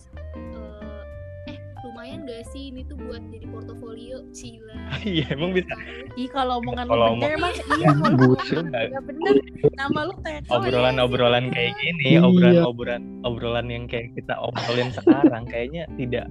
lumayan 2.08 2.24
gak 2.24 2.44
sih 2.48 2.72
ini 2.72 2.82
tuh 2.88 2.96
buat 2.96 3.20
jadi 3.28 3.46
portofolio 3.52 4.18
cila. 4.32 4.76
iya 5.04 5.26
emang 5.32 5.52
bisa 5.52 5.74
Ih 6.16 6.30
kalau 6.32 6.64
omongan 6.64 6.88
lu 6.88 6.92
Kalau 6.96 7.08
bener 7.14 7.36
mah 7.36 7.52
iya 7.52 7.88
kalau 7.92 7.92
omongan 7.92 8.12
lu 8.16 8.28
bener 9.04 9.36
nama 9.76 10.00
lu 10.08 10.14
teko 10.24 10.52
obrolan-obrolan 10.56 11.46
kayak 11.52 11.74
gini, 11.78 12.06
Iya. 12.16 12.24
obrolan-obrolan 12.24 13.04
obrolan 13.24 13.68
yang 13.68 13.84
kayak 13.86 14.16
kita 14.16 14.34
obrolin 14.40 14.90
sekarang 14.96 15.44
kayaknya 15.46 15.84
tidak 16.00 16.26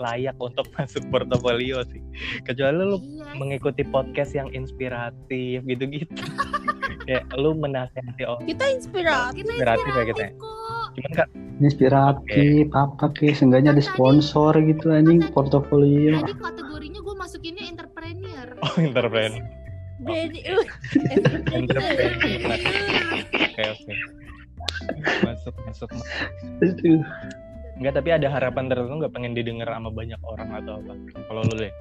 layak 0.00 0.32
untuk 0.40 0.64
masuk 0.80 1.04
portofolio 1.12 1.84
sih. 1.92 2.00
Kecuali 2.40 2.80
lu 2.80 2.96
Iya, 2.96 3.36
mengikuti 3.36 3.84
podcast 3.84 4.32
yang 4.32 4.48
inspiratif 4.50 5.60
gitu-gitu. 5.62 6.08
kayak 7.06 7.28
lu 7.36 7.52
menasehati 7.54 8.24
orang 8.24 8.48
kita 8.48 8.64
inspiratif 8.70 9.44
kita 9.44 9.52
inspiratif 9.52 9.92
ya 9.92 10.04
kita. 10.08 10.24
Cuman 10.96 11.12
kan 11.14 11.28
Inspiratif, 11.60 12.72
apa 12.72 13.06
ke? 13.12 13.36
Seenggaknya 13.36 13.76
ada 13.76 13.78
Kan 13.78 13.84
tadi- 13.84 13.90
sponsor 13.92 14.52
gitu 14.64 14.86
anjing 14.90 15.20
tadi- 15.20 15.34
portofolio. 15.34 16.16
Tadi 16.24 16.34
kategorinya 16.36 17.00
gue 17.04 17.14
masukinnya 17.14 17.64
entrepreneur. 17.68 18.46
oh 18.64 18.74
Bedi, 20.00 20.40
uh, 20.48 20.64
entrepreneur 21.52 22.56
oke 22.56 23.62
oke 23.68 23.94
masuk 25.28 25.54
masuk 25.68 25.88
Aduh. 26.64 27.04
Enggak, 27.80 27.92
tapi 27.96 28.08
ada 28.12 28.28
harapan 28.28 28.68
tertentu 28.68 28.96
nggak 28.96 29.12
pengen 29.12 29.32
didengar 29.32 29.68
sama 29.72 29.88
banyak 29.88 30.20
orang 30.24 30.52
atau 30.52 30.80
apa? 30.80 30.92
Kalau 31.28 31.40
lu 31.48 31.54
deh. 31.64 31.72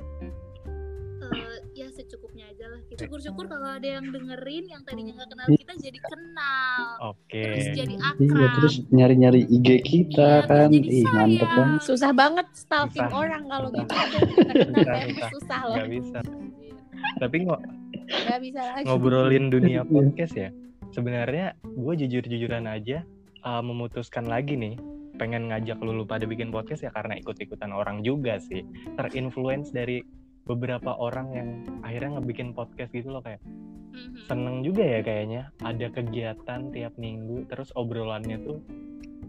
Eh, 1.28 1.60
ya. 1.76 1.88
Syukur-syukur 2.92 3.46
kalau 3.46 3.70
ada 3.70 3.86
yang 3.86 4.10
dengerin 4.10 4.66
yang 4.66 4.82
tadinya 4.82 5.14
nggak 5.14 5.30
kenal 5.30 5.48
kita 5.48 5.74
jadi 5.78 6.00
kenal. 6.02 6.84
Oke. 7.08 7.42
Terus 7.42 7.66
jadi 7.76 7.94
Iya, 7.94 8.10
akrab. 8.10 8.52
terus 8.58 8.74
nyari-nyari 8.90 9.42
IG 9.46 9.68
kita 9.82 10.18
Iya, 10.20 10.44
terus 10.44 10.58
kan. 10.60 10.70
jadi 10.70 10.88
Ih, 10.90 11.06
mantep 11.06 11.50
banget. 11.52 11.80
susah 11.82 12.12
banget 12.12 12.48
stalking 12.52 13.06
Susah. 13.06 13.16
orang 13.16 13.44
kalau 13.46 13.68
gitu 13.70 13.94
nggak 13.94 14.98
Susah, 15.30 15.60
ya. 15.60 15.68
loh 15.68 15.76
Nggak 15.78 15.90
bisa. 15.92 16.20
Tapi 17.18 17.36
ngo- 17.42 17.64
nggak 18.10 18.40
bisa 18.42 18.62
lagi 18.66 18.86
ngobrolin 18.86 19.46
dunia 19.48 19.82
Iya. 19.82 19.88
podcast 19.88 20.34
ya. 20.36 20.50
Sebenarnya 20.90 21.46
gue 21.64 21.94
jujur-jujuran 21.96 22.66
aja 22.66 23.06
uh, 23.42 23.62
memutuskan 23.62 24.26
lagi 24.26 24.58
nih 24.58 24.76
pengen 25.16 25.52
ngajak 25.52 25.78
lu 25.80 26.02
pada 26.04 26.24
bikin 26.24 26.48
podcast 26.48 26.82
ya 26.82 26.90
karena 26.90 27.16
ikut-ikutan 27.16 27.70
orang 27.70 28.02
juga 28.02 28.40
sih. 28.40 28.66
Terinfluence 28.96 29.70
dari 29.70 30.02
beberapa 30.50 30.98
orang 30.98 31.28
yang 31.32 31.50
akhirnya 31.80 32.18
ngebikin 32.18 32.52
podcast 32.52 32.90
gitu 32.90 33.14
loh 33.14 33.22
kayak 33.22 33.38
Mhm. 33.90 34.26
seneng 34.26 34.62
juga 34.62 34.82
ya 34.82 35.00
kayaknya. 35.00 35.42
Ada 35.60 35.88
kegiatan 35.90 36.62
tiap 36.70 36.94
minggu 36.96 37.46
terus 37.46 37.70
obrolannya 37.74 38.38
tuh 38.42 38.58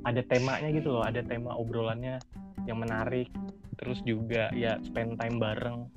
ada 0.01 0.21
temanya 0.23 0.69
gitu 0.71 0.89
loh 0.91 1.05
ada 1.05 1.21
tema 1.21 1.53
obrolannya 1.53 2.17
yang 2.65 2.77
menarik 2.77 3.29
terus 3.77 4.01
juga 4.03 4.49
ya 4.53 4.81
spend 4.81 5.17
time 5.17 5.37
bareng. 5.37 5.89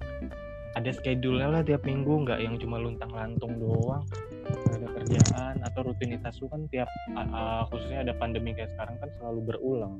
Ada 0.73 0.89
schedule-nya 0.91 1.47
lah 1.49 1.61
tiap 1.61 1.83
minggu 1.83 2.23
nggak 2.23 2.39
yang 2.39 2.55
cuma 2.57 2.79
luntang 2.79 3.11
lantung 3.11 3.59
doang. 3.59 4.03
Ada 4.73 4.87
kerjaan 4.89 5.55
atau 5.61 5.79
rutinitas 5.85 6.39
lu 6.39 6.47
kan 6.47 6.65
tiap 6.67 6.89
a- 7.13 7.63
khususnya 7.67 8.01
ada 8.01 8.15
pandemi 8.15 8.51
kayak 8.51 8.73
sekarang 8.73 8.95
kan 8.97 9.09
selalu 9.19 9.39
berulang. 9.45 9.99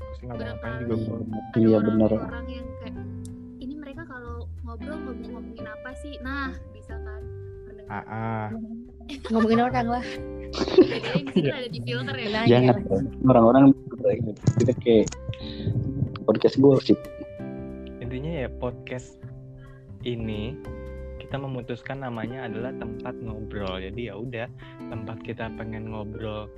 Pasti 0.00 0.24
ngapa-ngapain 0.24 0.74
juga 0.80 0.94
Ada 0.96 1.58
Iya, 1.58 1.78
bener. 1.78 2.10
Orang 2.16 2.46
yang 2.48 2.66
kayak 2.80 2.94
ngobrol 4.68 5.00
ngomong 5.00 5.28
ngomongin 5.32 5.64
apa 5.64 5.90
sih? 6.04 6.14
Nah, 6.20 6.52
bisa 6.76 6.92
kan 7.00 7.22
mendengar. 7.64 8.04
ah, 8.04 8.04
ah. 8.12 8.46
ngomongin 9.32 9.64
orang 9.64 9.88
lah 9.88 10.04
Jadi 10.52 11.20
di 11.24 11.32
sini 11.32 11.48
ada 11.52 11.68
di 11.68 11.80
filter 11.80 12.16
ya. 12.20 12.28
Nah, 12.28 12.44
Jangan 12.44 12.76
orang-orang 13.24 13.64
kita 14.60 14.72
kayak 14.84 15.08
podcast 16.28 16.56
gosip. 16.60 16.98
intinya 18.00 18.44
ya 18.44 18.48
podcast 18.48 19.20
ini 20.04 20.56
kita 21.20 21.36
memutuskan 21.36 22.00
namanya 22.00 22.48
adalah 22.48 22.72
tempat 22.80 23.12
ngobrol 23.20 23.76
jadi 23.76 24.12
ya 24.12 24.14
udah 24.16 24.48
tempat 24.88 25.20
kita 25.20 25.52
pengen 25.60 25.92
ngobrol 25.92 26.48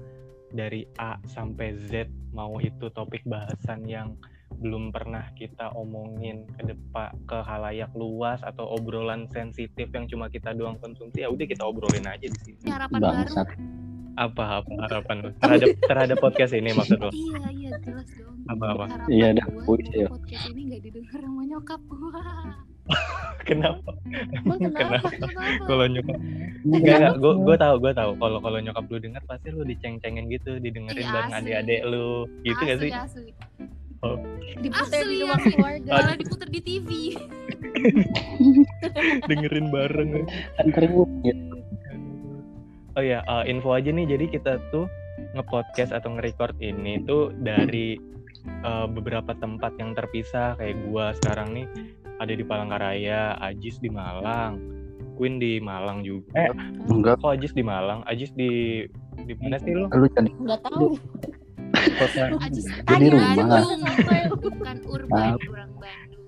dari 0.55 0.87
A 1.03 1.19
sampai 1.27 1.75
Z 1.75 2.07
mau 2.31 2.59
itu 2.63 2.87
topik 2.95 3.27
bahasan 3.27 3.83
yang 3.91 4.15
belum 4.61 4.93
pernah 4.93 5.25
kita 5.35 5.73
omongin 5.73 6.45
ke 6.53 6.69
depan 6.69 7.17
ke 7.25 7.39
halayak 7.41 7.89
luas 7.97 8.45
atau 8.45 8.69
obrolan 8.77 9.25
sensitif 9.33 9.89
yang 9.89 10.05
cuma 10.05 10.29
kita 10.29 10.53
doang 10.53 10.77
konsumsi 10.79 11.25
ya 11.25 11.33
udah 11.33 11.47
kita 11.49 11.65
obrolin 11.65 12.05
aja 12.05 12.29
di 12.29 12.39
sini 12.45 12.61
Ini 12.63 12.71
harapan 12.77 12.99
baru. 13.01 13.17
Bangsat. 13.25 13.49
apa 14.19 14.61
apa 14.61 14.73
harapan 14.85 15.17
terhadap 15.41 15.69
terhadap 15.81 16.17
podcast 16.21 16.53
ini 16.53 16.77
maksud 16.77 17.01
lo 17.01 17.09
Iya, 17.09 17.41
iya, 17.57 17.73
jelas 17.81 18.05
dong. 18.13 18.37
Apa, 18.53 18.65
apa? 18.75 18.85
Iya, 19.09 19.33
dah, 19.33 19.47
ya. 19.95 20.07
podcast 20.11 20.45
ini 20.51 20.61
gak 20.77 20.83
didengar 20.85 21.21
sama 21.25 21.43
nyokap 21.47 21.81
gua. 21.89 22.21
kenapa 23.49 23.91
emang 24.35 24.59
kenapa 24.61 25.09
kenapa 25.15 25.41
kalau 25.65 25.85
nyokap 25.87 26.17
Enggak, 26.61 26.97
enggak, 27.01 27.15
gue 27.17 27.33
gue 27.41 27.57
tahu, 27.57 27.75
gue 27.81 27.93
tahu. 27.97 28.11
Kalau 28.21 28.39
kalau 28.45 28.59
nyokap 28.61 28.85
lu 28.93 28.99
denger 29.01 29.23
pasti 29.25 29.49
lu 29.49 29.63
diceng-cengin 29.65 30.29
gitu, 30.29 30.61
didengerin 30.61 31.07
Iya, 31.09 31.15
bareng 31.17 31.33
adik-adik 31.41 31.81
lu, 31.89 32.29
gitu 32.45 32.61
gak 32.61 32.79
sih? 32.85 32.91
Asli, 32.93 33.33
asli. 34.01 34.65
diputer 34.65 35.05
di 35.05 35.19
Asli, 35.21 35.29
asli. 35.29 35.53
keluarga 35.57 35.91
Malah 35.93 36.17
diputer 36.17 36.49
di 36.49 36.61
TV. 36.61 36.89
dengerin 39.29 39.67
bareng. 39.69 40.11
Antar 40.61 40.85
gue 40.89 41.07
Oh 42.99 43.05
ya, 43.05 43.23
eh, 43.23 43.45
info 43.47 43.71
aja 43.77 43.95
nih. 43.95 44.07
Jadi 44.09 44.25
kita 44.35 44.59
tuh 44.75 44.91
nge-podcast 45.39 45.95
atau 45.95 46.17
nge-record 46.17 46.59
ini 46.59 47.01
tuh 47.07 47.31
dari 47.39 47.95
eh, 48.67 48.87
beberapa 48.91 49.37
tempat 49.39 49.79
yang 49.79 49.95
terpisah. 49.95 50.59
Kayak 50.59 50.77
gua 50.91 51.15
sekarang 51.23 51.55
nih 51.55 51.67
ada 52.21 52.33
di 52.35 52.45
Palangkaraya, 52.45 53.39
Ajis 53.41 53.79
di 53.79 53.89
Malang, 53.89 54.59
Queen 55.15 55.39
di 55.39 55.63
Malang 55.63 56.03
juga. 56.03 56.35
Eh, 56.35 56.51
enggak 56.91 57.23
kok 57.23 57.37
Ajis 57.37 57.55
di 57.55 57.63
Malang? 57.63 58.03
Ajis 58.11 58.35
di 58.35 58.85
di 59.25 59.35
mana 59.39 59.57
sih 59.61 59.73
lu? 59.77 59.87
lu 59.93 60.07
jadi 60.11 60.31
nggak 60.33 60.61
tahu 60.65 60.97
Kota 61.71 62.23
Di 62.93 63.09
rumah. 63.09 63.35
Bandung, 63.37 63.81
bukan 64.41 64.77
urban, 64.87 65.33
orang 65.41 65.73
Bandung. 65.75 66.25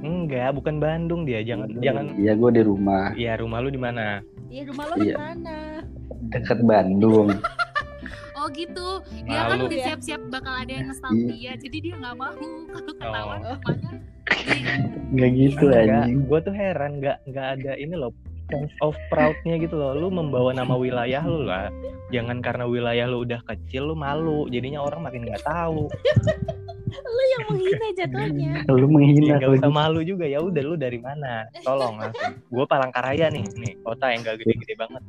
Enggak, 0.00 0.50
bukan 0.52 0.74
Bandung 0.76 1.20
dia. 1.22 1.40
Jangan 1.40 1.68
jangan 1.78 2.04
Iya 2.14 2.32
gue 2.34 2.50
di 2.50 2.62
rumah 2.62 3.12
Iya, 3.12 3.32
rumah 3.36 3.58
lu 3.58 3.68
di 3.68 3.76
mana? 3.76 4.24
Iya 4.46 4.62
rumah 4.66 4.84
lo 4.86 4.94
di 4.96 5.08
Iya. 5.08 5.16
mana? 5.16 5.56
dekat 6.28 6.58
Bandung. 6.62 7.28
Oh 8.32 8.48
gitu, 8.48 9.04
dia 9.20 9.36
kan 9.44 9.60
Malu. 9.60 9.68
udah 9.68 9.78
siap-siap 9.84 10.20
bakal 10.32 10.56
ada 10.56 10.72
yang 10.72 10.88
nge-stalk 10.88 11.12
Iya. 11.12 11.28
dia, 11.28 11.52
jadi 11.60 11.76
dia 11.76 11.94
nggak 12.00 12.16
mau 12.16 12.32
kalau 12.32 12.92
ketahuan 12.96 13.38
Oh. 13.38 13.52
rumahnya. 13.52 13.92
Nggak 15.12 15.30
gitu 15.34 15.64
anjing. 15.68 16.18
gue 16.24 16.38
tuh 16.40 16.54
heran 16.54 16.92
nggak 16.96 17.18
nggak 17.26 17.46
ada 17.52 17.72
ini 17.76 17.92
loh 17.92 18.16
sense 18.50 18.74
of 18.82 18.94
proudnya 19.08 19.56
gitu 19.56 19.74
loh. 19.74 19.94
Lu 19.94 20.08
membawa 20.10 20.50
nama 20.50 20.74
wilayah 20.74 21.22
lu 21.22 21.46
lah. 21.46 21.70
Jangan 22.10 22.42
karena 22.42 22.66
wilayah 22.66 23.06
lu 23.06 23.22
udah 23.22 23.40
kecil 23.46 23.90
lu 23.90 23.94
malu. 23.94 24.50
Jadinya 24.50 24.82
orang 24.82 25.06
makin 25.06 25.24
nggak 25.26 25.42
tahu. 25.42 25.86
Lo 26.90 27.22
yang 27.38 27.44
menghina 27.46 27.86
jatuhnya. 27.94 28.52
Lu 28.66 28.86
menghina 28.90 29.38
nggak 29.38 29.62
usah 29.62 29.70
malu 29.70 30.02
juga. 30.02 30.26
Ya 30.26 30.42
udah 30.42 30.62
lu 30.62 30.74
dari 30.74 30.98
mana? 30.98 31.46
Tolong 31.62 32.02
langsung. 32.02 32.34
Gue 32.50 32.66
Palangkaraya 32.66 33.30
nih. 33.30 33.46
Nih 33.56 33.78
kota 33.86 34.10
yang 34.10 34.26
gak 34.26 34.42
gede-gede 34.42 34.74
banget. 34.74 35.02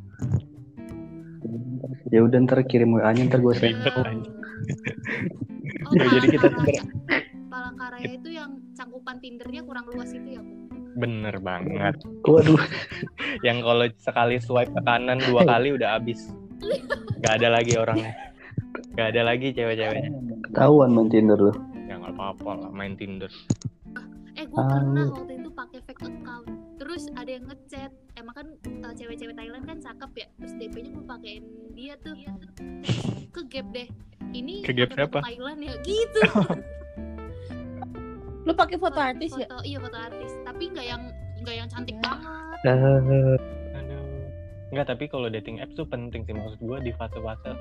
Ya 2.11 2.21
udah 2.21 2.37
ntar 2.45 2.61
kirim 2.69 2.93
WA-nya 2.93 3.25
ntar 3.27 3.41
gue 3.41 3.53
send. 3.57 3.81
Ribet, 3.81 3.93
Oh, 3.97 4.05
oh 5.89 5.93
Ya, 5.97 6.05
jadi 6.05 6.27
kita. 6.37 6.47
Palangkaraya. 7.49 8.13
itu 8.13 8.29
yang 8.29 8.61
cangkupan 8.77 9.17
Tindernya 9.17 9.65
kurang 9.65 9.89
luas 9.89 10.13
itu 10.13 10.37
ya, 10.37 10.41
Bu? 10.43 10.70
Bener 10.93 11.35
banget 11.37 11.95
Waduh, 12.21 12.59
yang 13.47 13.61
kalau 13.61 13.85
sekali 13.95 14.37
swipe 14.37 14.69
ke 14.69 14.81
kanan 14.81 15.19
dua 15.19 15.43
kali 15.43 15.71
udah 15.71 15.95
habis 15.95 16.31
nggak 17.17 17.33
ada 17.37 17.47
lagi 17.49 17.73
orangnya 17.75 18.13
nggak 18.91 19.07
ada 19.09 19.21
lagi 19.23 19.47
cewek-ceweknya 19.51 20.09
ketahuan 20.45 20.91
main 20.91 21.07
Tinder 21.07 21.39
lu. 21.39 21.53
ya 21.87 21.95
nggak 21.95 22.13
apa-apa 22.13 22.51
lah 22.57 22.69
main 22.69 22.93
Tinder 22.93 23.31
Eh, 24.31 24.47
gue 24.47 24.57
Ah. 24.57 24.73
pernah 24.73 25.05
waktu 25.11 25.33
itu 25.37 25.49
pakai 25.51 25.79
fake 25.83 26.01
account. 26.01 26.47
Terus 26.79 27.03
ada 27.13 27.29
yang 27.29 27.45
ngechat. 27.45 27.91
Emang 28.15 28.33
kan 28.33 28.47
uh, 28.81 28.93
cewek-cewek 28.95 29.35
Thailand 29.35 29.67
kan 29.67 29.77
cakep 29.77 30.11
ya. 30.17 30.27
Terus 30.39 30.53
DP-nya 30.55 30.89
gue 30.89 31.05
pakein 31.05 31.43
dia 31.75 31.93
tuh. 31.99 32.15
Ke 33.29 33.41
gap 33.45 33.67
deh. 33.69 33.85
Ini 34.31 34.63
Ke 34.63 34.71
gap 34.71 34.95
siapa? 34.95 35.19
Thailand 35.19 35.59
ya. 35.61 35.75
Gitu. 35.83 36.19
Lo 38.45 38.53
pakai 38.53 38.77
foto 38.77 38.97
artis 38.97 39.31
ya? 39.37 39.45
Foto, 39.45 39.61
iya 39.61 39.77
foto 39.77 39.97
artis. 39.97 40.31
Tapi 40.41 40.63
nggak 40.69 40.85
yang 40.85 41.01
nggak 41.41 41.55
yang 41.55 41.67
cantik 41.69 41.97
banget. 42.01 42.57
Eh, 42.65 42.73
Aduh. 42.73 43.37
Enggak, 44.71 44.87
tapi 44.87 45.05
kalau 45.05 45.27
dating 45.27 45.59
apps 45.59 45.75
tuh 45.75 45.83
penting 45.83 46.23
sih 46.23 46.31
maksud 46.31 46.57
gue 46.57 46.77
di 46.79 46.91
fase-fase 46.95 47.51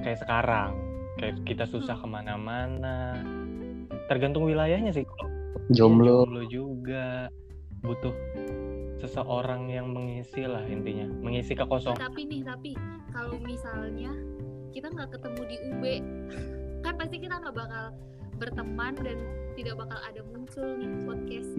kayak 0.00 0.18
sekarang. 0.18 0.72
Kayak 1.20 1.44
kita 1.44 1.64
susah 1.68 1.94
Hmm. 1.94 2.02
ke 2.02 2.08
mana-mana. 2.08 2.96
Tergantung 4.08 4.48
wilayahnya 4.48 4.90
sih. 4.90 5.04
Jomblo. 5.70 6.26
jomblo 6.26 6.42
juga 6.48 7.28
butuh 7.82 8.14
seseorang 8.98 9.68
yang 9.68 9.90
mengisi 9.90 10.46
lah 10.46 10.62
intinya, 10.64 11.06
mengisi 11.20 11.52
kekosongan. 11.52 11.98
Tapi 11.98 12.24
nih, 12.24 12.42
tapi 12.42 12.70
kalau 13.10 13.36
misalnya 13.42 14.10
kita 14.70 14.88
nggak 14.88 15.10
ketemu 15.12 15.42
di 15.46 15.56
UB, 15.70 15.84
kan 16.86 16.94
pasti 16.98 17.16
kita 17.20 17.34
nggak 17.36 17.54
bakal 17.54 17.84
berteman 18.38 18.94
dan 18.96 19.18
tidak 19.52 19.74
bakal 19.76 19.98
ada 20.00 20.20
muncul 20.24 20.66
nih 20.74 20.90
podcast 21.02 21.50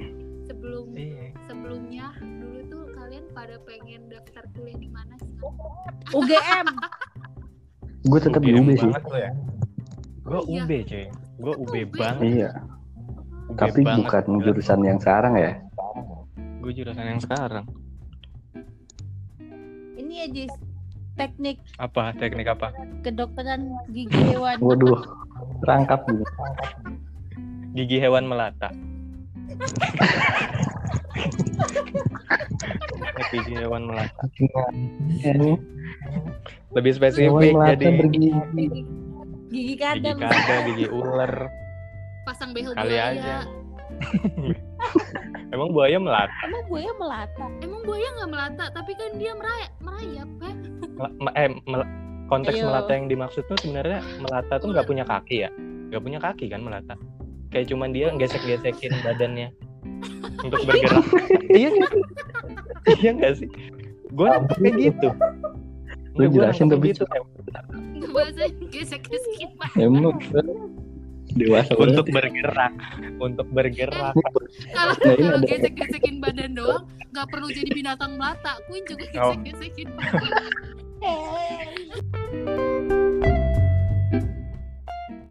sebelum 0.43 0.85
Iya. 0.91 1.25
sebelumnya 1.43 2.05
dulu 2.19 2.59
tuh 2.67 2.83
kalian 2.93 3.25
pada 3.31 3.55
pengen 3.61 4.01
daftar 4.07 4.43
kuliah 4.51 4.75
di 4.75 4.89
mana 4.89 5.13
sih? 5.17 5.31
UGM. 6.17 6.67
Gue 8.03 8.19
tetap 8.19 8.41
di 8.41 8.51
UB 8.51 8.69
sih. 8.73 8.91
ya. 9.11 9.31
Gue 10.21 10.33
Oh, 10.33 10.43
iya. 10.45 10.63
UB, 10.63 10.71
cuy. 10.83 11.05
Gue 11.37 11.53
UB 11.57 11.73
UB. 11.81 11.93
banget. 11.93 12.21
Iya, 12.25 12.49
UB 13.45 13.57
tapi 13.57 13.81
banget. 13.81 13.97
bukan 13.99 14.23
jurusan 14.41 14.79
yang 14.81 14.97
sekarang 14.97 15.33
ya. 15.35 15.51
Gue 16.59 16.71
jurusan 16.71 17.05
yang 17.05 17.19
sekarang. 17.19 17.65
Ini 19.93 20.13
ya 20.17 20.27
Jis. 20.29 20.53
teknik 21.13 21.61
Apa 21.77 22.09
teknik 22.11 22.49
apa? 22.49 22.73
kedokteran 23.01 23.69
gigi 23.87 24.17
hewan. 24.25 24.57
Waduh, 24.57 24.97
rangkap 25.67 26.01
gitu. 26.07 26.25
Gigi 27.73 27.97
hewan 27.97 28.29
melata. 28.29 28.69
Gigi 33.33 33.53
hewan 33.57 33.89
melata. 33.89 34.23
Ini 35.21 35.57
Lebih 36.73 36.91
hewan 36.93 36.97
spesifik 36.97 37.51
melata 37.53 37.73
jadi 37.73 37.85
bergigi. 37.97 38.29
Gigi 38.29 38.81
gigi 39.53 39.75
kadang. 39.77 40.17
kada, 40.21 40.55
gigi 40.69 40.87
ular. 40.89 41.33
pasang 42.23 42.55
behel 42.55 42.71
Kali 42.71 42.87
buaya 42.95 43.03
aja. 43.11 43.37
Emang 45.51 45.69
buaya 45.75 45.97
melata? 45.99 46.33
Emang 46.47 46.63
buaya 46.71 46.91
melata. 46.95 47.45
emang 47.59 47.81
buaya 47.83 48.07
nggak 48.15 48.29
melata 48.31 48.65
tapi 48.71 48.95
kan 48.95 49.11
dia 49.19 49.35
merayap 49.35 49.71
merayap 49.83 50.29
ya 50.39 50.51
eh, 51.35 51.49
mel- 51.67 51.91
konteks 52.31 52.57
Ayo. 52.57 52.71
melata 52.71 52.91
yang 52.95 53.05
dimaksud 53.11 53.43
tuh 53.45 53.57
sebenarnya 53.59 53.99
melata 54.23 54.55
tuh 54.57 54.71
nggak 54.71 54.87
punya 54.87 55.03
kaki 55.03 55.43
ya? 55.43 55.49
Nggak 55.91 56.01
punya 56.01 56.19
kaki 56.23 56.45
kan 56.47 56.61
melata? 56.63 56.95
Kayak 57.53 57.69
cuman 57.69 57.89
dia 57.89 58.09
gesek-gesekin 58.11 58.91
badannya 58.99 59.53
untuk 60.41 60.59
bergerak. 60.67 61.05
iya 61.47 61.69
iya 62.91 63.09
nggak 63.13 63.33
sih? 63.37 63.49
Gue 64.09 64.27
nangkep 64.27 64.57
kayak 64.59 64.75
gitu. 64.75 65.09
Lu 66.13 66.23
jelasin 66.27 66.67
tapi 66.67 66.91
gitu. 66.91 67.05
bahasa 68.09 68.45
gesek-gesekin 68.67 69.49
Emang 69.75 70.13
dewasa 71.33 71.73
untuk 71.73 72.05
banget. 72.05 72.29
bergerak, 72.29 72.73
untuk 73.17 73.47
bergerak. 73.49 74.13
kalau 74.69 74.93
Nah, 74.93 75.13
ini 75.13 75.23
kalau 75.23 75.33
ada- 75.35 75.47
gesek-gesekin 75.47 76.15
badan 76.19 76.53
doang 76.53 76.83
nggak 77.09 77.27
perlu 77.27 77.49
jadi 77.49 77.69
binatang 77.71 78.17
melata 78.17 78.61
Queen 78.67 78.85
juga 78.85 79.05
Oh. 79.17 79.33
gesek-gesekin 79.33 79.89
badan 79.93 80.33